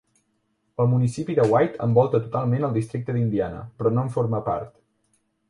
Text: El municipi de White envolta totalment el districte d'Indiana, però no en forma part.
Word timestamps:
El 0.83 0.87
municipi 0.93 1.35
de 1.39 1.45
White 1.51 1.81
envolta 1.87 2.21
totalment 2.23 2.65
el 2.69 2.73
districte 2.79 3.15
d'Indiana, 3.19 3.61
però 3.79 3.93
no 3.95 4.09
en 4.09 4.11
forma 4.19 4.43
part. 4.51 4.75